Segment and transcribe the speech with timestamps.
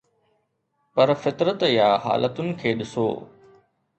[0.93, 3.07] پر فطرت يا حالتن کي ڏسو.